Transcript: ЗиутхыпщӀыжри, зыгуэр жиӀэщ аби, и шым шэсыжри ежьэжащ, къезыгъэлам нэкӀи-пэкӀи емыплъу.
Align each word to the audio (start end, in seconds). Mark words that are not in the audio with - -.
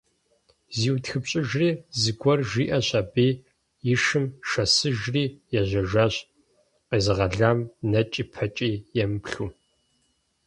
ЗиутхыпщӀыжри, 0.77 1.69
зыгуэр 2.01 2.39
жиӀэщ 2.49 2.87
аби, 2.99 3.27
и 3.91 3.93
шым 4.03 4.25
шэсыжри 4.49 5.25
ежьэжащ, 5.59 6.15
къезыгъэлам 6.87 7.59
нэкӀи-пэкӀи 7.91 8.71
емыплъу. 9.03 9.49